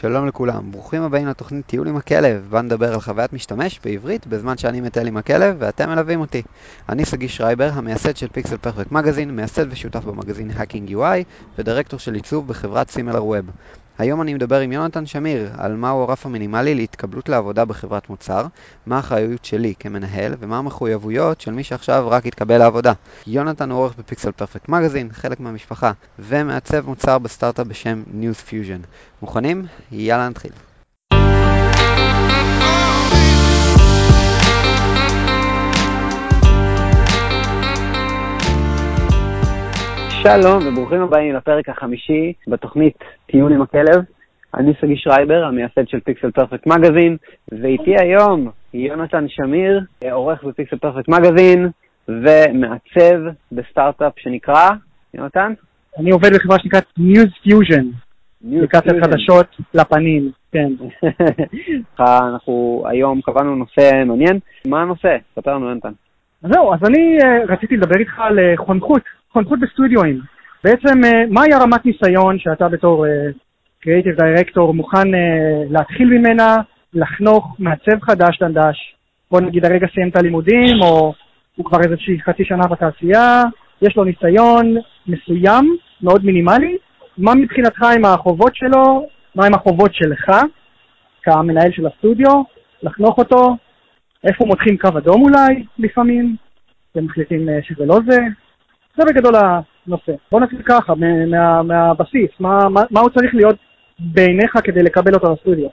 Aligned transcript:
שלום 0.00 0.26
לכולם, 0.26 0.72
ברוכים 0.72 1.02
הבאים 1.02 1.26
לתוכנית 1.26 1.66
טיול 1.66 1.88
עם 1.88 1.96
הכלב, 1.96 2.46
בה 2.50 2.62
נדבר 2.62 2.94
על 2.94 3.00
חוויית 3.00 3.32
משתמש 3.32 3.80
בעברית 3.84 4.26
בזמן 4.26 4.58
שאני 4.58 4.80
מטייל 4.80 5.06
עם 5.06 5.16
הכלב 5.16 5.56
ואתם 5.58 5.90
מלווים 5.90 6.20
אותי. 6.20 6.42
אני 6.88 7.04
סגי 7.04 7.28
שרייבר, 7.28 7.70
המייסד 7.72 8.16
של 8.16 8.28
פיקסל 8.28 8.56
פרפקט 8.56 8.92
מגזין, 8.92 9.36
מייסד 9.36 9.72
ושותף 9.72 10.04
במגזין 10.04 10.50
Hacking 10.50 10.90
UI 10.90 11.24
ודירקטור 11.58 11.98
של 11.98 12.14
עיצוב 12.14 12.48
בחברת 12.48 12.90
סימלר 12.90 13.24
ווב. 13.24 13.50
היום 13.98 14.22
אני 14.22 14.34
מדבר 14.34 14.60
עם 14.60 14.72
יונתן 14.72 15.06
שמיר 15.06 15.50
על 15.58 15.76
מהו 15.76 16.02
הרף 16.02 16.26
המינימלי 16.26 16.74
להתקבלות 16.74 17.28
לעבודה 17.28 17.64
בחברת 17.64 18.10
מוצר, 18.10 18.46
מה 18.86 18.96
האחריות 18.96 19.44
שלי 19.44 19.74
כמנהל 19.78 20.34
ומה 20.38 20.58
המחויבויות 20.58 21.40
של 21.40 21.52
מי 21.52 21.64
שעכשיו 21.64 22.08
רק 22.10 22.26
התקבל 22.26 22.58
לעבודה. 22.58 22.92
יונתן 23.26 23.70
הוא 23.70 23.78
עורך 23.78 23.94
בפיקסל 23.98 24.32
פרפקט 24.32 24.68
מגזין, 24.68 25.08
חלק 25.12 25.40
מהמשפחה, 25.40 25.92
ומעצב 26.18 26.86
מוצר 26.86 27.18
בסטארט-אפ 27.18 27.66
בשם 27.66 28.02
News 28.20 28.50
Fusion. 28.50 28.86
מוכנים? 29.22 29.66
יאללה 29.92 30.28
נתחיל. 30.28 30.52
שלום 40.26 40.66
וברוכים 40.66 41.02
הבאים 41.02 41.34
לפרק 41.34 41.68
החמישי 41.68 42.32
בתוכנית 42.48 42.96
טיול 43.26 43.52
עם 43.52 43.62
הכלב. 43.62 44.04
אני 44.54 44.72
סגי 44.80 44.96
שרייבר, 44.96 45.44
המייסד 45.44 45.88
של 45.88 46.00
פיקסל 46.00 46.30
פרפקט 46.30 46.66
מגזין, 46.66 47.16
ואיתי 47.52 47.94
היום 48.00 48.50
יונתן 48.74 49.28
שמיר, 49.28 49.80
עורך 50.12 50.44
בפיקסל 50.44 50.76
פרפקט 50.76 51.08
מגזין 51.08 51.68
ומעצב 52.08 53.20
בסטארט-אפ 53.52 54.12
שנקרא, 54.16 54.68
יונתן? 55.14 55.52
אני 55.98 56.10
עובד 56.10 56.34
בחברה 56.34 56.58
שנקראת 56.58 56.84
News 56.98 57.48
Fusion, 57.48 57.86
אפליקציית 58.48 59.04
חדשות 59.04 59.46
לפנים, 59.74 60.30
כן. 60.52 60.72
אנחנו 62.00 62.84
היום 62.88 63.20
קבענו 63.20 63.56
נושא 63.56 64.04
מעניין. 64.06 64.38
מה 64.66 64.82
הנושא? 64.82 65.16
ספר 65.34 65.54
לנו, 65.54 65.68
יונתן. 65.68 65.92
זהו, 66.42 66.74
אז 66.74 66.80
אני 66.88 67.18
אה, 67.24 67.44
רציתי 67.48 67.76
לדבר 67.76 67.98
איתך 67.98 68.18
על 68.18 68.38
אה, 68.38 68.54
חונכות, 68.56 69.02
חונכות 69.32 69.60
בסטודיואים. 69.60 70.20
בעצם, 70.64 71.04
אה, 71.04 71.26
מהי 71.30 71.52
הרמת 71.52 71.86
ניסיון 71.86 72.38
שאתה 72.38 72.68
בתור 72.68 73.06
קריאיטיב 73.80 74.14
דירקטור 74.20 74.74
מוכן 74.74 75.08
להתחיל 75.70 76.08
ממנה, 76.08 76.56
לחנוך 76.94 77.56
מעצב 77.58 78.00
חדש 78.02 78.38
דנדש, 78.40 78.94
בוא 79.30 79.40
נגיד 79.40 79.64
הרגע 79.64 79.86
סיים 79.94 80.08
את 80.08 80.16
הלימודים, 80.16 80.82
או 80.82 81.14
הוא 81.56 81.66
כבר 81.66 81.78
איזושהי 81.84 82.20
חצי 82.20 82.44
שנה 82.44 82.66
בתעשייה, 82.70 83.42
יש 83.82 83.96
לו 83.96 84.04
ניסיון 84.04 84.74
מסוים, 85.06 85.76
מאוד 86.02 86.24
מינימלי, 86.24 86.76
מה 87.18 87.34
מבחינתך 87.34 87.82
עם 87.96 88.04
החובות 88.04 88.56
שלו, 88.56 89.08
מה 89.34 89.46
עם 89.46 89.54
החובות 89.54 89.94
שלך, 89.94 90.30
כמנהל 91.22 91.72
של 91.72 91.86
הסטודיו, 91.86 92.42
לחנוך 92.82 93.18
אותו, 93.18 93.56
איפה 94.24 94.44
מותחים 94.44 94.78
קו 94.78 94.88
אדום 94.98 95.22
אולי, 95.22 95.64
לפעמים, 95.78 96.36
ומחליטים 96.94 97.48
אה, 97.48 97.58
שזה 97.62 97.86
לא 97.86 97.98
זה. 98.08 98.18
זה 98.96 99.02
בגדול 99.08 99.34
הנושא. 99.36 100.12
בוא 100.32 100.40
נתחיל 100.40 100.62
ככה, 100.62 100.94
מה, 100.94 101.62
מהבסיס, 101.62 102.30
מה, 102.40 102.68
מה, 102.68 102.80
מה 102.90 103.00
הוא 103.00 103.10
צריך 103.10 103.34
להיות 103.34 103.56
בעיניך 103.98 104.52
כדי 104.64 104.82
לקבל 104.82 105.14
אותו 105.14 105.32
לסטודיו. 105.32 105.68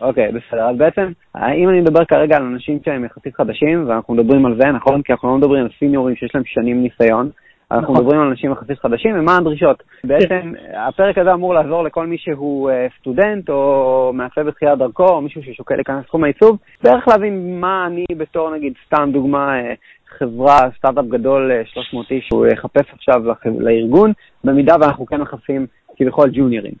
אוקיי, 0.00 0.28
okay, 0.28 0.32
בסדר. 0.32 0.68
אז 0.68 0.76
בעצם, 0.76 1.12
אם 1.36 1.68
אני 1.68 1.80
מדבר 1.80 2.04
כרגע 2.04 2.36
על 2.36 2.42
אנשים 2.42 2.78
שהם 2.84 3.04
יחסית 3.04 3.36
חדשים, 3.36 3.84
ואנחנו 3.88 4.14
מדברים 4.14 4.46
על 4.46 4.56
זה, 4.60 4.68
נכון? 4.68 5.02
כי 5.02 5.12
אנחנו 5.12 5.28
לא 5.28 5.36
מדברים 5.36 5.62
על 5.62 5.70
סיניורים 5.78 6.16
שיש 6.16 6.34
להם 6.34 6.44
שנים 6.46 6.82
ניסיון, 6.82 7.30
אנחנו 7.70 7.92
נכון. 7.92 7.96
מדברים 7.96 8.20
על 8.20 8.28
אנשים 8.28 8.52
יחסית 8.52 8.78
חדשים, 8.78 9.18
ומה 9.18 9.36
הדרישות. 9.36 9.82
בעצם 10.04 10.52
הפרק 10.74 11.18
הזה 11.18 11.32
אמור 11.32 11.54
לעזור 11.54 11.84
לכל 11.84 12.06
מי 12.06 12.18
שהוא 12.18 12.70
אה, 12.70 12.86
סטודנט, 13.00 13.50
או 13.50 14.10
מעצב 14.14 14.40
בתחילת 14.40 14.78
דרכו, 14.78 15.08
או 15.08 15.20
מישהו 15.20 15.42
ששוקל 15.42 15.74
להיכנס 15.74 16.04
לתחום 16.04 16.24
העיצוב, 16.24 16.58
בערך 16.82 17.08
להבין 17.08 17.60
מה 17.60 17.86
אני 17.86 18.04
בתור, 18.16 18.54
נגיד, 18.56 18.72
סתם 18.86 19.10
דוגמה, 19.12 19.58
אה, 19.58 19.74
חברה, 20.18 20.58
סטארט-אפ 20.78 21.04
גדול, 21.04 21.50
300 21.64 22.06
אה, 22.10 22.16
איש, 22.16 22.26
שהוא 22.26 22.46
יחפש 22.46 22.84
עכשיו 22.92 23.22
לארגון, 23.58 24.12
במידה 24.44 24.74
ואנחנו 24.80 25.06
כן 25.06 25.20
מחפשים 25.20 25.66
כביכול 25.96 26.30
ג'וניורים. 26.32 26.72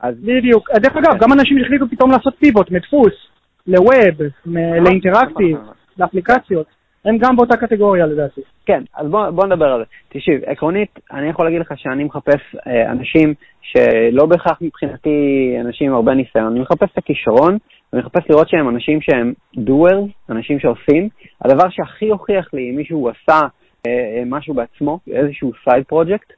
אז... 0.00 0.14
בדיוק. 0.20 0.70
דרך 0.70 0.96
אגב, 0.96 1.18
גם 1.20 1.32
אנשים 1.32 1.58
שהחליטו 1.58 1.84
פתאום 1.90 2.10
לעשות 2.10 2.34
פיבוט 2.38 2.70
מדפוס, 2.70 3.12
לווב, 3.66 4.28
לאינטראקטיב, 4.84 5.58
לאפליקציות. 5.98 6.66
הם 7.04 7.18
גם 7.18 7.36
באותה 7.36 7.56
קטגוריה 7.56 8.06
לדעתי. 8.06 8.40
כן, 8.66 8.82
אז 8.96 9.06
בוא, 9.08 9.30
בוא 9.30 9.46
נדבר 9.46 9.72
על 9.72 9.80
זה. 9.80 9.84
תקשיב, 10.08 10.40
עקרונית, 10.46 10.98
אני 11.12 11.28
יכול 11.28 11.44
להגיד 11.44 11.60
לך 11.60 11.72
שאני 11.76 12.04
מחפש 12.04 12.40
אה, 12.66 12.92
אנשים 12.92 13.34
שלא 13.62 14.26
בהכרח 14.26 14.58
מבחינתי 14.60 15.56
אנשים 15.60 15.86
עם 15.90 15.94
הרבה 15.94 16.14
ניסיון, 16.14 16.46
אני 16.46 16.60
מחפש 16.60 16.88
את 16.92 16.98
הכישרון, 16.98 17.58
ואני 17.92 18.02
מחפש 18.02 18.30
לראות 18.30 18.48
שהם 18.48 18.68
אנשים 18.68 19.00
שהם 19.00 19.32
doers, 19.56 20.30
אנשים 20.30 20.58
שעושים. 20.58 21.08
הדבר 21.44 21.70
שהכי 21.70 22.08
הוכיח 22.08 22.54
לי, 22.54 22.70
אם 22.70 22.76
מישהו 22.76 23.08
עשה 23.08 23.40
אה, 23.86 23.92
אה, 23.92 24.22
משהו 24.26 24.54
בעצמו, 24.54 24.98
איזשהו 25.10 25.52
side 25.68 25.92
project, 25.92 26.32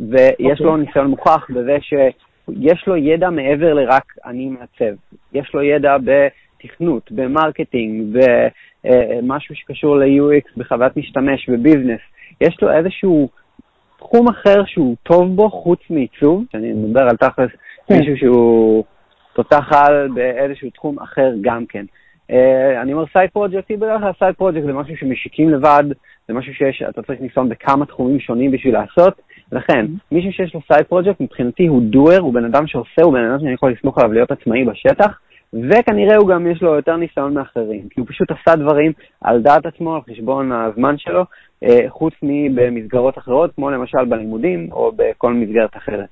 ויש 0.00 0.60
okay. 0.60 0.64
לו 0.64 0.70
אוקיי. 0.70 0.86
ניסיון 0.86 1.06
מוכח 1.06 1.46
בזה 1.50 1.76
שיש 1.80 2.86
לו 2.86 2.96
ידע 2.96 3.30
מעבר 3.30 3.74
לרק 3.74 4.12
אני 4.24 4.48
מעצב. 4.48 4.94
יש 5.32 5.50
לו 5.54 5.62
ידע 5.62 5.96
בתכנות, 5.98 7.12
ב 7.12 7.22
marketing, 7.22 8.16
ב... 8.16 8.20
אה, 8.86 9.18
משהו 9.22 9.54
שקשור 9.54 9.96
ל-UX 9.96 10.52
בחוויית 10.56 10.96
משתמש, 10.96 11.48
ב 11.48 11.53
business, 11.53 12.00
יש 12.40 12.56
לו 12.62 12.72
איזשהו 12.72 13.28
תחום 13.98 14.28
אחר 14.28 14.64
שהוא 14.66 14.96
טוב 15.02 15.36
בו 15.36 15.50
חוץ 15.50 15.80
מעיצוב, 15.90 16.44
שאני 16.52 16.72
מדבר 16.72 17.02
על 17.02 17.16
תכלס 17.16 17.50
כן. 17.88 17.98
מישהו 17.98 18.16
שהוא 18.16 18.84
תותח 19.36 19.72
על 19.72 20.08
באיזשהו 20.14 20.70
תחום 20.70 20.98
אחר 20.98 21.30
גם 21.40 21.66
כן. 21.66 21.84
Uh, 22.30 22.82
אני 22.82 22.92
אומר 22.92 23.04
side 23.12 23.30
project, 23.30 23.70
בדרך 23.70 24.00
כלל 24.00 24.12
side 24.18 24.34
project 24.34 24.66
זה 24.66 24.72
משהו 24.72 24.96
שמשיקים 24.96 25.50
לבד, 25.50 25.84
זה 26.28 26.34
משהו 26.34 26.54
שיש, 26.54 26.82
אתה 26.88 27.02
צריך 27.02 27.20
ניסיון 27.20 27.48
בכמה 27.48 27.86
תחומים 27.86 28.20
שונים 28.20 28.50
בשביל 28.50 28.74
לעשות, 28.74 29.14
לכן. 29.52 29.86
מישהו 30.12 30.32
שיש 30.32 30.54
לו 30.54 30.60
side 30.72 30.86
project, 30.86 31.20
מבחינתי 31.20 31.66
הוא 31.66 31.82
doer, 31.82 32.20
הוא 32.20 32.34
בן 32.34 32.44
אדם 32.44 32.66
שעושה, 32.66 33.02
הוא 33.02 33.12
בן 33.12 33.24
אדם 33.24 33.40
שאני 33.40 33.52
יכול 33.52 33.72
לסמוך 33.72 33.98
עליו 33.98 34.12
להיות 34.12 34.30
עצמאי 34.30 34.64
בשטח, 34.64 35.20
וכנראה 35.52 36.16
הוא 36.16 36.28
גם 36.28 36.46
יש 36.46 36.62
לו 36.62 36.74
יותר 36.74 36.96
ניסיון 36.96 37.34
מאחרים, 37.34 37.88
כי 37.88 38.00
הוא 38.00 38.06
פשוט 38.08 38.28
עשה 38.30 38.56
דברים 38.56 38.92
על 39.20 39.42
דעת 39.42 39.66
עצמו, 39.66 39.94
על 39.94 40.00
חשבון 40.10 40.52
הזמן 40.52 40.98
שלו, 40.98 41.24
אה, 41.62 41.84
חוץ 41.88 42.14
מבמסגרות 42.22 43.18
אחרות, 43.18 43.54
כמו 43.54 43.70
למשל 43.70 44.04
בלימודים 44.04 44.68
או 44.72 44.92
בכל 44.96 45.32
מסגרת 45.32 45.76
אחרת. 45.76 46.08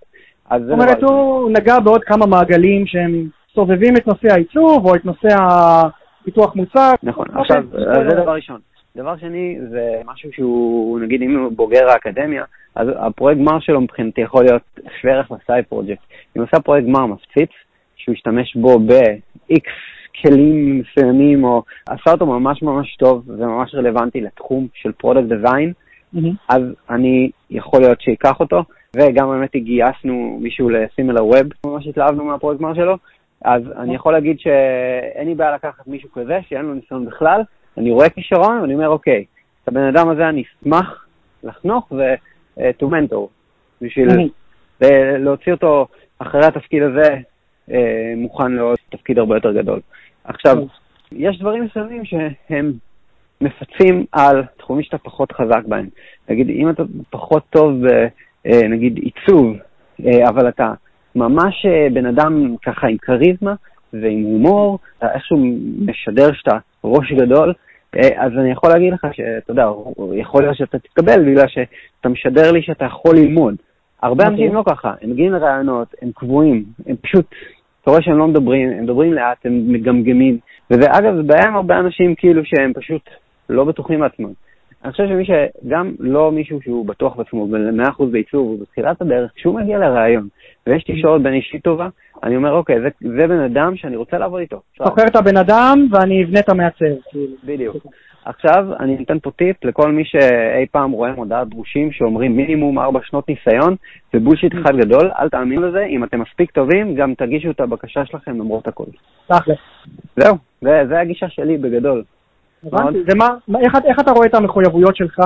זאת 0.50 0.70
אומרת, 0.70 1.02
הוא 1.02 1.50
נגע 1.50 1.80
בעוד 1.80 2.04
כמה 2.04 2.26
מעגלים 2.26 2.86
שהם 2.86 3.28
סובבים 3.54 3.96
את 3.96 4.06
נושא 4.06 4.32
העיצוב 4.32 4.86
או 4.86 4.94
את 4.94 5.04
נושא 5.04 5.28
הפיתוח 5.40 6.56
מוצר. 6.56 6.90
נכון, 7.02 7.26
אוקיי, 7.28 7.40
עכשיו, 7.40 7.64
זה 8.10 8.16
דבר 8.22 8.34
ראשון. 8.34 8.60
דבר 8.96 9.16
שני, 9.16 9.58
זה 9.70 10.00
משהו 10.04 10.30
שהוא, 10.32 11.00
נגיד, 11.00 11.22
אם 11.22 11.38
הוא 11.38 11.52
בוגר 11.56 11.88
האקדמיה, 11.90 12.44
אז 12.74 12.88
הפרויקט 12.96 13.40
גמר 13.40 13.60
שלו 13.60 13.80
מבחינתי 13.80 14.20
יכול 14.20 14.44
להיות 14.44 14.62
שווה 15.00 15.14
ערך 15.14 15.30
ל 15.30 15.37
side 15.37 15.64
project. 15.64 16.02
אם 16.36 16.40
הוא 16.40 16.48
עושה 16.52 16.62
פרויקט 16.62 16.86
גמר 16.86 17.06
מפציץ, 17.06 17.50
שהוא 17.96 18.12
השתמש 18.12 18.56
בו 18.56 18.78
ב-X 18.78 19.68
כלים 20.22 20.80
מסוימים, 20.80 21.44
או 21.44 21.62
עשה 21.88 22.12
אותו 22.12 22.26
ממש 22.26 22.62
ממש 22.62 22.96
טוב 22.96 23.22
וממש 23.26 23.74
רלוונטי 23.74 24.20
לתחום 24.20 24.66
של 24.74 24.92
product 24.92 25.24
design, 25.24 25.72
mm-hmm. 26.14 26.18
אז 26.48 26.62
אני 26.90 27.30
יכול 27.50 27.80
להיות 27.80 28.00
שיקח 28.00 28.40
אותו, 28.40 28.64
וגם 28.94 29.28
באמת 29.28 29.56
גייסנו 29.56 30.38
מישהו 30.42 30.70
לסימילר 30.70 31.26
ווב, 31.26 31.46
ממש 31.66 31.86
התלהבנו 31.86 32.24
מהפרויקט 32.24 32.60
גמר 32.60 32.74
שלו, 32.74 32.96
אז 33.44 33.62
אני 33.76 33.94
יכול 33.94 34.12
להגיד 34.12 34.40
שאין 34.40 35.28
לי 35.28 35.34
בעיה 35.34 35.54
לקחת 35.54 35.86
מישהו 35.86 36.12
כזה, 36.12 36.38
שאין 36.48 36.64
לו 36.64 36.74
ניסיון 36.74 37.06
בכלל, 37.06 37.42
אני 37.78 37.90
רואה 37.90 38.08
כישרון 38.08 38.60
ואני 38.60 38.74
אומר, 38.74 38.88
אוקיי, 38.88 39.24
את 39.62 39.68
הבן 39.68 39.82
אדם 39.82 40.08
הזה 40.08 40.28
אני 40.28 40.42
אשמח 40.42 41.06
לחנוך 41.44 41.92
ו-to 41.92 42.84
mentor, 42.84 43.26
בשביל 43.80 44.08
mm-hmm. 44.08 44.86
להוציא 45.18 45.52
אותו 45.52 45.86
אחרי 46.18 46.46
התפקיד 46.46 46.82
הזה 46.82 47.14
אה, 47.70 48.12
מוכן 48.16 48.52
לעוד 48.52 48.76
תפקיד 48.90 49.18
הרבה 49.18 49.36
יותר 49.36 49.52
גדול. 49.52 49.80
עכשיו, 50.24 50.56
יש 51.12 51.38
דברים 51.38 51.64
מסוימים 51.64 52.04
שהם 52.04 52.72
מפצים 53.40 54.04
על 54.12 54.42
תחומים 54.56 54.82
שאתה 54.82 54.98
פחות 54.98 55.32
חזק 55.32 55.64
בהם. 55.68 55.88
נגיד, 56.28 56.50
אם 56.50 56.70
אתה 56.70 56.82
פחות 57.10 57.42
טוב, 57.50 57.86
אה, 57.86 58.06
נגיד, 58.46 58.96
עיצוב, 58.96 59.56
אה, 60.06 60.28
אבל 60.28 60.48
אתה 60.48 60.72
ממש 61.14 61.66
בן 61.92 62.06
אדם 62.06 62.56
ככה 62.66 62.86
עם 62.86 62.96
כריזמה 62.96 63.54
ועם 63.92 64.22
הומור, 64.22 64.78
אתה 64.98 65.06
איכשהו 65.14 65.38
משדר 65.78 66.32
שאתה 66.32 66.58
ראש 66.84 67.12
גדול, 67.12 67.52
אז 68.16 68.32
אני 68.38 68.50
יכול 68.50 68.70
להגיד 68.70 68.92
לך 68.92 69.06
שאתה 69.12 69.52
יודע, 69.52 69.66
יכול 70.14 70.42
להיות 70.42 70.56
שאתה 70.56 70.78
תתקבל 70.78 71.30
בגלל 71.30 71.48
שאתה 71.48 72.08
משדר 72.08 72.52
לי 72.52 72.62
שאתה 72.62 72.84
יכול 72.84 73.16
ללמוד. 73.16 73.54
הרבה 74.02 74.26
אנשים 74.26 74.56
אוקיי. 74.56 74.72
לא 74.72 74.76
ככה, 74.76 74.94
הם 75.02 75.10
מגיעים 75.10 75.32
לרעיונות, 75.32 75.94
הם 76.02 76.10
קבועים, 76.14 76.64
הם 76.86 76.96
פשוט, 76.96 77.26
אתה 77.82 77.90
רואה 77.90 78.02
שהם 78.02 78.18
לא 78.18 78.26
מדברים, 78.26 78.70
הם 78.70 78.82
מדברים 78.84 79.12
לאט, 79.12 79.46
הם 79.46 79.72
מגמגמים, 79.72 80.38
וזה 80.70 80.86
אגב, 80.90 81.16
זה 81.16 81.22
בעיה 81.22 81.48
עם 81.48 81.56
הרבה 81.56 81.78
אנשים 81.78 82.14
כאילו 82.14 82.42
שהם 82.44 82.72
פשוט 82.72 83.02
לא 83.48 83.64
בטוחים 83.64 84.00
מעצמם. 84.00 84.32
אני 84.84 84.92
חושב 84.92 85.04
שמי 85.08 85.24
שגם 85.24 85.94
לא 85.98 86.32
מישהו 86.32 86.62
שהוא 86.62 86.86
בטוח 86.86 87.16
בעצמו 87.16 87.46
ב-100% 87.46 88.04
בעיצוב, 88.10 88.48
הוא 88.48 88.60
בתחילת 88.60 89.02
הדרך, 89.02 89.30
כשהוא 89.34 89.60
מגיע 89.60 89.78
לראיון 89.78 90.28
ויש 90.66 90.84
תקשורת 90.84 91.22
בין 91.22 91.32
אישית 91.32 91.62
טובה, 91.62 91.88
אני 92.22 92.36
אומר, 92.36 92.52
אוקיי, 92.52 92.80
זה, 92.80 92.88
זה 93.00 93.26
בן 93.26 93.40
אדם 93.40 93.76
שאני 93.76 93.96
רוצה 93.96 94.18
לעבוד 94.18 94.40
איתו. 94.40 94.60
סוחר 94.78 95.06
את 95.06 95.16
הבן 95.16 95.36
אדם 95.36 95.86
ואני 95.90 96.24
אבנה 96.24 96.40
את 96.40 96.48
המעצב. 96.48 96.84
כאילו. 97.10 97.36
בדיוק. 97.44 97.76
עכשיו, 98.24 98.66
אני 98.80 99.04
אתן 99.04 99.18
פה 99.18 99.30
טיפ 99.30 99.64
לכל 99.64 99.92
מי 99.92 100.04
שאי 100.04 100.66
פעם 100.70 100.90
רואה 100.90 101.12
מודעת 101.12 101.48
דרושים 101.48 101.92
שאומרים 101.92 102.36
מינימום 102.36 102.78
4 102.78 103.00
שנות 103.02 103.28
ניסיון, 103.28 103.76
זה 104.12 104.20
בולשיט 104.20 104.52
אחד 104.54 104.76
גדול, 104.76 105.10
אל 105.18 105.28
תאמין 105.28 105.62
לזה, 105.62 105.84
אם 105.84 106.04
אתם 106.04 106.20
מספיק 106.20 106.50
טובים, 106.50 106.94
גם 106.94 107.14
תגישו 107.14 107.50
את 107.50 107.60
הבקשה 107.60 108.06
שלכם 108.06 108.32
למרות 108.32 108.68
הכל. 108.68 108.84
תכל'ס. 109.26 109.58
זהו, 110.16 110.36
זה, 110.60 110.82
זה 110.88 111.00
הגישה 111.00 111.28
שלי 111.28 111.56
בגדול. 111.56 112.02
הבנתי. 112.66 112.98
ומה, 113.12 113.28
מה- 113.48 113.60
איך, 113.60 113.72
איך 113.84 114.00
אתה 114.00 114.10
רואה 114.12 114.26
את 114.26 114.34
המחויבויות 114.34 114.96
שלך 114.96 115.18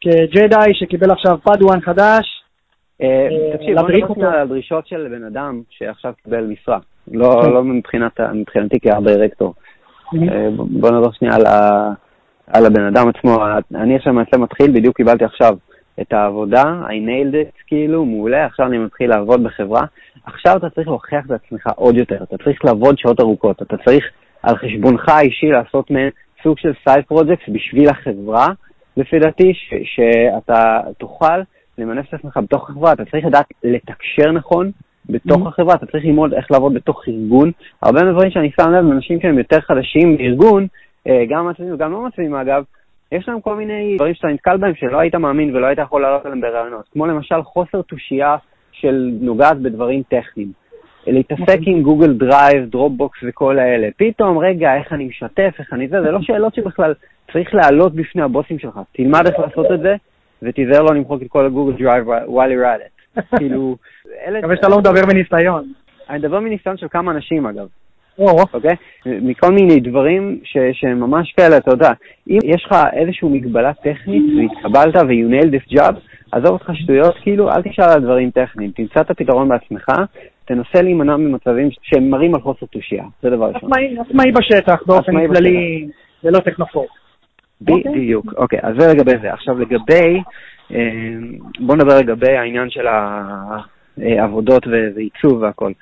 כג'די 0.00 0.74
שקיבל 0.74 1.10
עכשיו 1.10 1.38
פדואן 1.44 1.80
חדש? 1.80 2.42
אה, 3.02 3.06
אה, 3.06 3.56
תקשיב, 3.56 3.78
בוא 3.80 3.88
נדבר. 3.90 4.14
שנייה 4.14 4.30
על 4.32 4.40
הדרישות 4.40 4.86
של 4.86 5.08
בן 5.10 5.24
אדם 5.24 5.60
שעכשיו 5.70 6.12
קיבל 6.24 6.44
משרה. 6.44 6.78
לא 7.12 7.40
כן. 7.42 7.50
לא 7.50 7.64
מבחינת- 7.64 8.20
מבחינתי 8.34 8.80
כארט-דירקטור. 8.80 9.54
אה, 10.14 10.48
בוא 10.56 10.90
נדבר 10.90 11.12
שנייה 11.12 11.34
על, 12.52 12.66
הבן 12.66 12.84
אדם 12.84 13.08
עצמו. 13.08 13.38
אני 13.74 13.96
עכשיו 13.96 14.12
מעצב 14.12 14.36
מתחיל, 14.36 14.70
בדיוק 14.70 14.96
קיבלתי 14.96 15.24
עכשיו 15.24 15.56
את 16.00 16.12
העבודה, 16.12 16.62
I 16.62 16.90
nailed 16.90 17.34
it, 17.34 17.62
כאילו, 17.66 18.04
מעולה, 18.04 18.44
עכשיו 18.46 18.66
אני 18.66 18.78
מתחיל 18.78 19.10
לעבוד 19.10 19.42
בחברה. 19.44 19.82
עכשיו 20.24 20.56
אתה 20.56 20.70
צריך 20.70 20.88
להוכיח 20.88 21.26
את 21.26 21.30
עצמך 21.30 21.66
עוד 21.76 21.96
יותר, 21.96 22.22
אתה 22.22 22.36
צריך 22.44 22.64
לעבוד 22.64 22.98
שעות 22.98 23.20
ארוכות, 23.20 23.62
אתה 23.62 23.76
צריך 23.76 24.04
על 24.42 24.56
חשבונך 24.56 25.08
האישי 25.08 25.46
לעשות 25.46 25.90
מעין 25.90 26.10
סוג 26.46 26.58
של 26.58 26.72
side 26.84 27.04
project 27.04 27.48
בשביל 27.48 27.88
החברה, 27.88 28.46
לפי 28.96 29.18
דעתי, 29.18 29.54
ש, 29.54 29.74
שאתה 29.84 30.80
תוכל 30.98 31.38
למנף 31.78 32.08
את 32.08 32.14
עצמך 32.14 32.36
בתוך 32.42 32.70
החברה, 32.70 32.92
אתה 32.92 33.04
צריך 33.04 33.26
לדעת 33.26 33.46
לתקשר 33.64 34.32
נכון 34.32 34.70
בתוך 35.10 35.42
Mhm. 35.46 35.48
החברה, 35.48 35.74
אתה 35.74 35.86
צריך 35.86 36.04
ללמוד 36.04 36.34
איך 36.34 36.50
לעבוד 36.50 36.74
בתוך 36.74 37.02
ארגון. 37.08 37.50
הרבה 37.82 38.04
מהדברים 38.04 38.30
שאני 38.30 38.50
שם 38.60 38.70
לב, 38.70 38.90
אנשים 38.90 39.20
שהם 39.20 39.38
יותר 39.38 39.60
חדשים 39.60 40.16
בארגון, 40.16 40.66
אה, 41.06 41.24
גם 41.28 41.44
מעצבים 41.44 41.74
וגם 41.74 41.92
לא 41.92 42.02
מעצבים 42.02 42.34
אגב, 42.34 42.64
יש 43.12 43.28
להם 43.28 43.40
כל 43.40 43.54
מיני 43.56 43.94
דברים 43.96 44.14
שאתה 44.14 44.28
נתקל 44.28 44.56
בהם 44.56 44.74
שלא 44.74 44.98
היית 44.98 45.14
מאמין 45.14 45.56
ולא 45.56 45.66
היית 45.66 45.78
יכול 45.78 46.02
לעלות 46.02 46.24
עליהם 46.26 46.40
ברעיונות, 46.40 46.84
כמו 46.92 47.06
למשל 47.06 47.42
חוסר 47.42 47.82
תושייה 47.82 48.36
שנוגעת 48.72 49.58
בדברים 49.60 50.02
טכניים. 50.02 50.52
להתעסק 51.06 51.58
עם 51.66 51.82
גוגל 51.82 52.12
דרייב, 52.12 52.70
דרופבוקס 52.70 53.18
וכל 53.28 53.58
האלה. 53.58 53.88
פתאום, 53.96 54.38
רגע, 54.38 54.76
איך 54.76 54.92
אני 54.92 55.04
משתף, 55.04 55.54
איך 55.58 55.72
אני 55.72 55.88
זה, 55.88 56.02
זה 56.02 56.10
לא 56.10 56.18
שאלות 56.22 56.54
שבכלל 56.54 56.94
צריך 57.32 57.54
להעלות 57.54 57.94
בפני 57.94 58.22
הבוסים 58.22 58.58
שלך. 58.58 58.80
תלמד 58.92 59.26
איך 59.26 59.38
לעשות 59.38 59.66
את 59.74 59.80
זה, 59.80 59.94
ותיזהר 60.42 60.82
לא 60.82 60.94
למחוק 60.94 61.22
את 61.22 61.28
כל 61.28 61.46
הגוגל 61.46 61.72
דרייב 61.72 62.06
while 62.08 62.50
you're 62.50 62.66
at 62.66 62.80
it. 62.86 63.20
כאילו, 63.38 63.76
אלה... 64.26 64.38
מקווה 64.38 64.56
שאתה 64.56 64.68
לא 64.68 64.78
מדבר 64.78 65.06
מניסיון. 65.06 65.72
אני 66.10 66.18
מדבר 66.18 66.40
מניסיון 66.40 66.76
של 66.76 66.86
כמה 66.90 67.12
אנשים, 67.12 67.46
אגב. 67.46 67.66
או, 68.18 68.40
אוקיי? 68.54 68.76
מכל 69.06 69.52
מיני 69.52 69.80
דברים 69.80 70.40
שהם 70.72 71.00
ממש 71.00 71.32
כאלה, 71.36 71.56
אתה 71.56 71.70
יודע, 71.70 71.90
אם 72.30 72.38
יש 72.44 72.64
לך 72.64 72.76
איזושהי 72.92 73.28
מגבלה 73.28 73.74
טכנית 73.74 74.24
והתקבלת 74.36 74.96
ו-you 74.96 75.30
nailed 75.30 75.50
this 75.50 75.78
job, 75.78 75.94
עזוב 76.32 76.50
אותך 76.50 76.70
שטויות, 76.74 77.14
כאילו, 77.22 77.50
אל 77.50 77.62
תשאל 77.62 77.84
על 77.84 78.00
דברים 78.00 78.30
טכניים, 78.30 78.70
תמצא 78.70 79.00
את 79.00 79.10
הפתרון 79.10 79.48
בעצמך, 79.48 79.88
תנסה 80.46 80.82
להימנע 80.82 81.16
ממצבים 81.16 81.68
שהם 81.82 82.10
מראים 82.10 82.34
על 82.34 82.40
חוסר 82.40 82.66
תושייה, 82.66 83.04
זה 83.22 83.30
דבר 83.30 83.46
ראשון. 83.46 83.70
עצמאי 84.00 84.32
בשטח 84.32 84.82
באופן 84.86 85.12
כללי, 85.26 85.88
ללא 86.24 86.38
טכנופור. 86.38 86.86
אוקיי. 87.68 87.92
בדיוק, 87.92 88.34
אוקיי, 88.36 88.58
אז 88.62 88.74
זה 88.78 88.92
לגבי 88.94 89.12
זה. 89.22 89.32
עכשיו 89.32 89.58
לגבי, 89.58 90.22
אה, 90.74 90.78
בוא 91.60 91.76
נדבר 91.76 91.98
לגבי 91.98 92.36
העניין 92.36 92.70
של 92.70 92.86
העבודות 93.98 94.66
ו- 94.66 94.88
ועיצוב 94.94 95.42
והכל. 95.42 95.72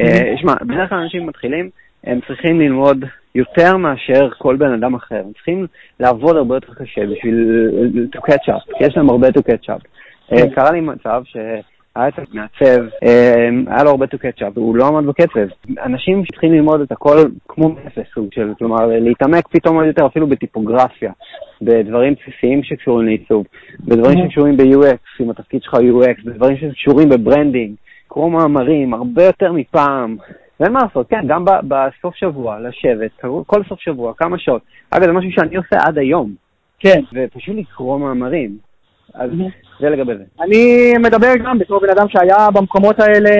אה, 0.00 0.34
שמע, 0.36 0.54
בדרך 0.62 0.88
כלל 0.88 0.98
אנשים 0.98 1.26
מתחילים, 1.26 1.70
הם 2.04 2.20
צריכים 2.26 2.60
ללמוד 2.60 3.04
יותר 3.34 3.76
מאשר 3.76 4.30
כל 4.38 4.56
בן 4.56 4.72
אדם 4.72 4.94
אחר. 4.94 5.16
הם 5.16 5.32
צריכים 5.32 5.66
לעבוד 6.00 6.36
הרבה 6.36 6.54
יותר 6.54 6.74
קשה 6.74 7.06
בשביל 7.06 8.08
to 8.16 8.18
catch 8.18 8.48
up, 8.48 8.78
כי 8.78 8.84
יש 8.84 8.96
להם 8.96 9.10
הרבה 9.10 9.28
to 9.28 9.40
catch 9.40 9.68
up. 9.68 9.84
אה, 10.32 10.54
קרה 10.54 10.72
לי 10.72 10.80
מצב 10.80 11.22
שהיה 11.24 11.62
אצל 11.98 12.22
מעצב, 12.32 12.82
אה, 13.02 13.48
היה 13.66 13.84
לו 13.84 13.90
הרבה 13.90 14.06
catch 14.06 14.40
up, 14.40 14.50
והוא 14.54 14.76
לא 14.76 14.86
עמד 14.86 15.06
בקצב. 15.06 15.46
אנשים 15.84 16.24
שצריכים 16.24 16.52
ללמוד 16.52 16.80
את 16.80 16.92
הכל 16.92 17.16
כמו 17.48 17.68
מאפס 17.68 18.14
סוג 18.14 18.28
של, 18.34 18.52
כלומר, 18.58 18.86
להתעמק 18.86 19.48
פתאום 19.48 19.76
עוד 19.76 19.86
יותר 19.86 20.06
אפילו 20.06 20.26
בטיפוגרפיה, 20.26 21.12
בדברים 21.62 22.14
בסיסיים 22.14 22.62
שקשורים 22.62 23.06
לעיצוב, 23.06 23.46
בדברים. 23.80 24.28
שקשורים 24.28 24.56
ב-UX, 24.56 25.22
אם 25.22 25.30
התפקיד 25.30 25.62
שלך 25.62 25.74
הוא 25.74 26.04
UX, 26.04 26.24
בדברים 26.24 26.56
שקשורים 26.56 27.08
ב 27.08 27.15
branding, 27.15 27.74
קרוא 28.08 28.30
מאמרים, 28.30 28.94
הרבה 28.94 29.24
יותר 29.24 29.52
מפעם. 29.52 30.16
ואין 30.60 30.72
מה 30.72 30.80
לעשות, 30.82 31.08
כן, 31.08 31.26
גם 31.26 31.44
בסוף 31.44 32.14
שבוע, 32.14 32.60
לשבת, 32.60 33.10
כל 33.46 33.62
סוף 33.68 33.80
שבוע, 33.80 34.12
כמה 34.16 34.38
שעות. 34.38 34.62
אגב, 34.90 35.04
זה 35.06 35.12
משהו 35.12 35.30
שאני 35.32 35.56
עושה 35.56 35.76
עד 35.86 35.98
היום, 35.98 36.34
כן. 36.78 37.00
ופשוט 37.14 37.56
לקרוא 37.56 37.98
מאמרים. 37.98 38.56
אז. 39.14 39.30
זה 39.80 39.90
לגבי 39.90 40.16
זה. 40.16 40.24
אני 40.40 40.92
מדבר 40.98 41.32
גם 41.44 41.58
בתור 41.58 41.80
בן 41.80 41.90
אדם 41.90 42.08
שהיה 42.08 42.50
במקומות 42.54 43.00
האלה, 43.00 43.30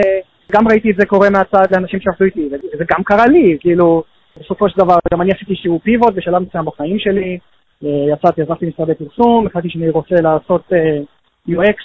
גם 0.52 0.68
ראיתי 0.68 0.90
את 0.90 0.96
זה 0.98 1.06
קורה 1.06 1.30
מהצד 1.30 1.64
לאנשים 1.70 2.00
שעבדו 2.00 2.24
איתי, 2.24 2.48
וזה 2.74 2.84
גם 2.90 3.02
קרה 3.04 3.26
לי, 3.26 3.56
כאילו, 3.60 4.02
בסופו 4.40 4.68
של 4.68 4.78
דבר, 4.78 4.96
גם 5.12 5.22
אני 5.22 5.30
עשיתי 5.32 5.56
שיעור 5.56 5.80
פיבוט 5.80 6.14
בשלב 6.14 6.42
מסוים 6.42 6.64
בחיים 6.64 6.98
שלי, 6.98 7.38
אה, 7.84 7.88
יצאתי, 8.12 8.42
עזבתי 8.42 8.66
משרדי 8.66 8.94
פרסום, 8.94 9.46
החלטתי 9.46 9.70
שאני 9.70 9.90
רוצה 9.90 10.14
לעשות 10.14 10.62
אה, 10.72 11.00
UX. 11.48 11.76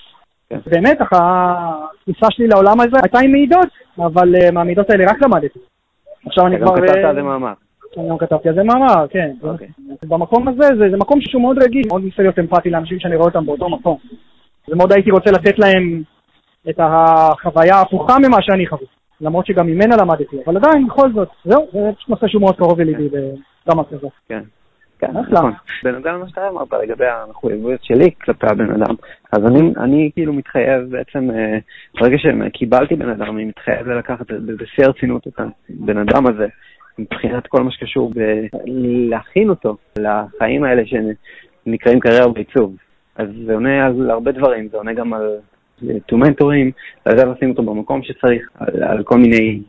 כן. 0.50 0.60
באמת, 0.66 1.02
אך 1.02 1.10
הכניסה 1.14 2.28
שלי 2.30 2.48
לעולם 2.48 2.80
הזה 2.80 2.98
הייתה 3.04 3.20
עם 3.20 3.32
מעידות, 3.32 3.68
אבל 3.98 4.36
אה, 4.36 4.52
מהמעידות 4.52 4.90
האלה 4.90 5.06
רק 5.06 5.22
למדתי. 5.22 5.60
עכשיו 6.26 6.48
אני 6.48 6.56
אתה 6.56 6.66
גם 6.66 6.76
כבר... 6.76 6.88
כתבת 6.88 7.06
על 7.06 7.16
זה 7.16 7.22
מאמר. 7.22 7.54
אני 7.98 8.10
גם 8.10 8.18
כתבתי 8.18 8.50
על 8.50 8.56
זה 8.56 8.64
מאמר, 8.64 9.08
כן. 9.10 9.32
אוקיי. 9.44 9.68
במקום 10.04 10.48
הזה, 10.48 10.68
זה, 10.78 10.90
זה 10.92 10.98
מקום 10.98 11.22
שהוא 11.22 11.42
מאוד 11.42 11.64
רגיש, 11.64 11.86
מאוד 11.88 12.04
ניסה 12.04 12.22
להיות 12.22 12.40
אמפתי 12.40 12.70
לאנשים 12.70 13.00
שאני 13.00 13.16
רואה 13.16 13.28
אותם 13.28 13.46
באותו 13.46 13.70
מקום. 13.70 13.98
ומאוד 14.72 14.94
הייתי 14.94 15.12
רוצה 15.12 15.32
לתת 15.32 15.60
להם 15.60 16.02
את 16.70 16.80
החוויה 16.80 17.76
ההפוכה 17.76 18.16
ממה 18.20 18.38
שאני 18.42 18.68
חווה, 18.68 18.88
למרות 19.22 19.46
שגם 19.46 19.68
ממנה 19.68 19.96
למדתי, 19.96 20.38
אבל 20.48 20.58
עדיין, 20.58 20.88
בכל 20.88 21.12
זאת, 21.14 21.30
זהו, 21.46 21.68
זה 21.74 21.80
פשוט 21.98 22.10
נושא 22.10 22.28
שהוא 22.28 22.42
מאוד 22.42 22.58
קרוב 22.58 22.80
לליבי 22.80 23.18
ברמה 23.68 23.84
כזאת. 23.84 24.12
כן. 24.30 24.44
כן, 25.00 25.18
אחלה. 25.18 25.40
נכון. 25.40 25.54
בנוגע 25.84 26.12
למה 26.12 26.30
שאתה 26.30 26.50
אמרת 26.50 26.74
לגבי 26.84 27.06
המחויבויות 27.08 27.84
שלי 27.84 28.12
כלפי 28.22 28.48
הבן 28.50 28.72
אדם, 28.72 28.96
אז 29.32 29.46
אני, 29.46 29.74
אני 29.78 30.10
כאילו 30.14 30.34
מתחייב 30.34 30.82
בעצם, 30.90 31.32
אה, 31.32 31.58
ברגע 32.00 32.18
שקיבלתי 32.18 32.96
בן 32.96 33.10
אדם, 33.10 33.38
אני 33.38 33.46
מתחייב 33.46 33.88
לקחת 33.88 34.32
בשיא 34.32 34.86
הרצינות 34.86 35.28
את 35.28 35.40
הבן 35.70 35.98
אדם 35.98 36.28
הזה, 36.28 36.48
מבחינת 37.00 37.48
כל 37.48 37.64
מה 37.64 37.72
שקשור 37.72 38.12
בלהכין 38.66 39.50
אותו 39.50 39.78
לחיים 40.00 40.64
האלה 40.64 40.82
שנקראים 40.86 42.00
קריירה 42.00 42.28
בעיצוב. 42.28 42.76
אז 43.20 43.28
זה 43.46 43.54
עונה 43.54 43.86
על 43.86 44.12
הרבה 44.12 44.32
דברים, 44.32 44.68
זה 44.72 44.78
עונה 44.78 44.94
גם 44.94 45.14
על 45.14 45.38
to 45.84 46.16
mentoring, 46.16 46.72
לדעת 47.06 47.28
לשים 47.28 47.50
אותו 47.50 47.64
במקום 47.64 48.04
שצריך, 48.04 48.50
על, 48.60 48.84
על 48.84 49.04
כל 49.04 49.18
מיני 49.18 49.62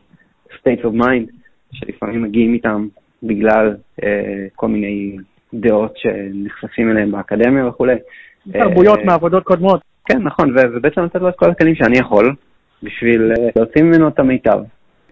states 0.54 0.85
of 0.85 1.02
mind 1.04 1.30
שלפעמים 1.73 2.23
מגיעים 2.23 2.54
איתם 2.54 2.87
בגלל 3.23 3.76
אה, 4.02 4.47
כל 4.57 4.69
מיני 4.69 5.16
דעות 5.54 5.92
שנחשפים 5.97 6.90
אליהם 6.90 7.12
באקדמיה 7.12 7.66
וכולי. 7.66 7.95
תרבויות 8.52 8.99
אה, 8.99 9.04
מעבודות 9.04 9.45
קודמות. 9.45 9.80
כן, 10.04 10.19
נכון, 10.23 10.50
ו- 10.59 10.76
ובעצם 10.76 11.04
לתת 11.04 11.21
לו 11.21 11.28
את 11.28 11.37
כל 11.37 11.50
הכלים 11.50 11.75
שאני 11.75 11.99
יכול 11.99 12.35
בשביל 12.83 13.33
אה, 13.38 13.49
להוציא 13.57 13.83
ממנו 13.83 14.09
את 14.09 14.19
המיטב. 14.19 14.59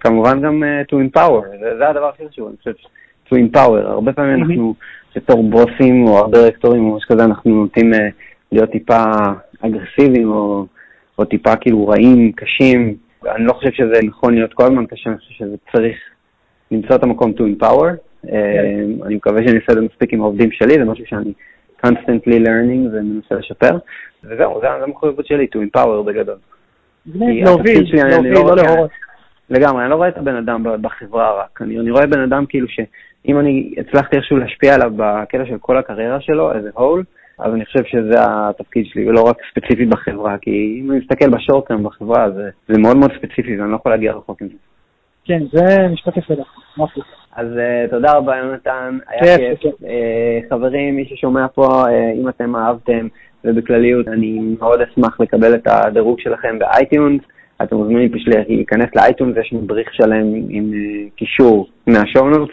כמובן 0.01 0.41
גם 0.43 0.65
אה, 0.65 0.83
to 0.83 0.95
empower, 0.95 1.47
זה, 1.61 1.77
זה 1.79 1.89
הדבר 1.89 2.09
הכי 2.09 2.23
חשוב, 2.29 2.49
אני 2.49 2.57
חושב, 2.57 2.73
ש- 2.79 2.87
to 3.33 3.37
empower. 3.37 3.81
הרבה 3.87 4.13
פעמים 4.13 4.37
Mhm. 4.43 4.47
אנחנו, 4.49 4.75
בתור 5.17 5.43
בוסים 5.51 6.05
או 6.07 6.31
דירקטורים 6.33 6.85
או 6.85 6.97
משהו 6.97 7.09
כזה, 7.09 7.25
אנחנו 7.25 7.51
נוטים 7.51 7.95
אה, 7.95 8.09
להיות 8.53 8.71
טיפה 8.71 9.03
אגרסיביים 9.61 10.31
או, 10.31 10.67
או 11.19 11.25
טיפה 11.25 11.57
כאילו 11.57 11.89
רעים, 11.89 12.33
קשים. 12.33 12.95
אני 13.27 13.45
לא 13.45 13.53
חושב 13.53 13.73
שזה 13.73 14.01
נכון 14.03 14.35
להיות 14.35 14.55
כל 14.55 14.65
הזמן 14.65 14.87
קשה, 14.87 15.11
אני 15.11 15.19
חושב 15.19 15.35
שזה 15.35 15.57
צריך 15.73 15.97
למצוא 16.71 16.97
את 16.97 17.03
המקום 17.03 17.33
to 17.37 17.41
empower. 17.41 17.91
אה, 18.33 18.85
אני 19.07 19.15
מקווה 19.15 19.43
שאני 19.43 19.57
אעשה 19.57 19.73
את 19.73 19.77
זה 19.77 19.81
מספיק 19.81 20.13
עם 20.13 20.21
העובדים 20.21 20.53
שלי, 20.53 20.75
זה 20.75 20.85
משהו 20.85 21.05
שאני 21.07 21.33
constantly 21.87 22.47
learning 22.47 22.89
ומנסה 22.93 23.35
לשפר. 23.35 23.79
וזהו, 24.25 24.61
זה 24.61 24.67
זה 24.79 24.85
המחויבות 24.85 25.27
שלי, 25.27 25.47
to 25.55 25.59
empower 25.59 26.03
בגדול. 26.07 26.37
להוביל, 27.07 27.85
להוביל, 27.95 28.33
לא 28.33 28.45
לא 28.45 28.57
להורות. 28.57 28.91
לגמרי, 29.51 29.83
אני 29.83 29.91
לא 29.91 29.95
רואה 29.95 30.09
את 30.09 30.19
הבן 30.19 30.37
אדם 30.37 30.65
בחברה 30.81 31.41
רק, 31.41 31.63
אני, 31.63 31.79
אני 31.79 31.91
רואה 31.91 32.07
בן 32.07 32.21
אדם 32.21 32.47
כאילו 32.47 32.67
שאם 32.69 33.39
אני 33.39 33.75
הצלחתי 33.79 34.17
איכשהו 34.17 34.37
להשפיע 34.37 34.75
עליו 34.75 34.93
בקטע 34.97 35.45
של 35.47 35.59
כל 35.59 35.79
הקריירה 35.79 36.21
שלו, 36.21 36.53
as 36.53 36.75
a 36.75 36.79
whole, 36.79 37.18
אז 37.39 37.55
אני 37.55 37.65
חושב 37.65 37.85
שזה 37.85 38.15
התפקיד 38.19 38.87
שלי, 38.87 39.09
ולא 39.09 39.21
רק 39.21 39.37
ספציפית 39.51 39.89
בחברה, 39.89 40.39
כי 40.39 40.81
אם 40.81 40.91
אני 40.91 40.99
מסתכל 40.99 41.31
בשורט 41.31 41.71
בחברה, 41.71 42.31
זה, 42.31 42.51
זה 42.69 42.79
מאוד 42.79 42.97
מאוד 42.97 43.11
ספציפי 43.19 43.61
ואני 43.61 43.71
לא 43.71 43.77
יכול 43.77 43.93
להגיע 43.93 44.13
רחוק 44.13 44.43
עם 44.43 44.49
זה. 44.49 44.55
כן, 45.25 45.43
זה 45.53 45.89
משפט 45.89 46.17
יפה 46.17 46.35
לך, 46.35 46.49
מפליג. 46.79 47.05
אז 47.37 47.47
uh, 47.47 47.91
תודה 47.91 48.13
רבה, 48.13 48.37
יונתן. 48.37 48.99
היה 49.09 49.37
כיף, 49.39 49.59
כיף. 49.61 49.75
Uh, 49.75 50.51
חברים, 50.51 50.97
מי 50.97 51.05
ששומע 51.05 51.47
פה, 51.55 51.83
uh, 51.85 52.21
אם 52.21 52.29
אתם 52.29 52.57
אהבתם, 52.57 53.09
ובכלליות, 53.45 54.09
אני 54.09 54.57
מאוד 54.61 54.81
אשמח 54.81 55.21
לקבל 55.21 55.55
את 55.55 55.67
הדירוג 55.67 56.21
שלכם 56.21 56.59
באייטיונס. 56.59 57.23
אתם 57.63 57.77
מוזמנים 57.77 58.13
פשוט 58.13 58.29
להיכנס 58.29 58.89
לאייטיונס, 58.97 59.37
יש 59.37 59.53
מדריך 59.53 59.95
שלם 59.95 60.35
עם 60.49 60.73
uh, 60.73 61.17
קישור 61.17 61.69
מה 61.87 62.02
show 62.02 62.31
notes, 62.31 62.53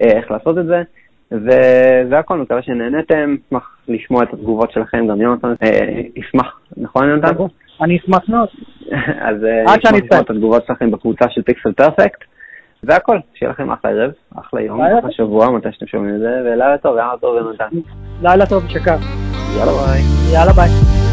uh, 0.00 0.04
איך 0.04 0.30
לעשות 0.30 0.58
את 0.58 0.66
זה. 0.66 0.82
וזה 1.32 2.18
הכל, 2.18 2.38
מקווה 2.38 2.62
שנהנתם, 2.62 3.36
אשמח 3.48 3.76
לשמוע 3.88 4.22
את 4.22 4.32
התגובות 4.32 4.72
שלכם, 4.72 5.06
גם 5.06 5.20
יונתן 5.20 5.52
uh, 5.52 5.66
ישמח, 6.16 6.60
נכון 6.76 7.08
יונתן? 7.08 7.34
אני 7.80 7.96
אשמח 7.96 8.28
מאוד. 8.28 8.48
אז 9.28 9.44
אה, 9.44 9.64
שאני 9.66 9.78
נשמח 9.78 9.92
לשמוע. 9.92 10.20
את 10.20 10.30
התגובות 10.30 10.66
שלכם 10.66 10.90
בקבוצה 10.90 11.24
של 11.30 11.42
פיקסל 11.42 11.72
פרפקט. 11.72 12.24
זה 12.82 12.96
הכל, 12.96 13.18
שיהיה 13.34 13.52
לכם 13.52 13.70
אחלה 13.70 13.90
ערב, 13.90 14.10
אחלה 14.40 14.60
יום, 14.60 14.80
אחלה 14.80 15.12
שבוע, 15.12 15.50
מתי 15.50 15.68
שאתם 15.72 15.86
שומעים 15.86 16.14
את 16.14 16.20
זה, 16.20 16.40
ולילה 16.44 16.78
טוב, 16.78 16.96
יאללה 16.96 17.16
טוב 17.20 17.36
ונתן. 17.46 17.68
לילה 18.22 18.46
טוב 18.46 18.64
ושקר. 18.64 18.96
יאללה 19.58 19.72
ביי. 19.72 20.02
יאללה 20.34 20.52
ביי. 20.52 21.03